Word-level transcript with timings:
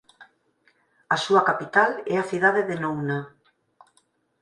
A 1.15 1.17
súa 1.25 1.45
capital 1.49 1.91
é 2.13 2.15
a 2.19 2.27
cidade 2.31 2.61
de 2.69 2.75
Nouna. 2.83 3.19